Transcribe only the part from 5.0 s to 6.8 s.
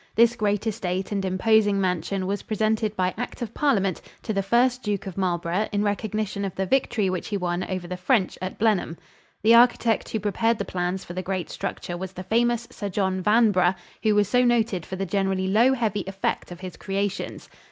of Marlborough in recognition of the